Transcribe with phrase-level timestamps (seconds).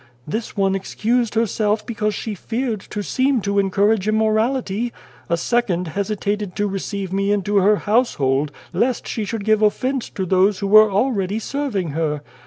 [0.27, 4.91] This one excused herself because she feared to seem to encourage immorality;
[5.29, 10.25] a second hesitated to receive me into her household lest she should give offence to
[10.25, 12.23] those who were already serving her.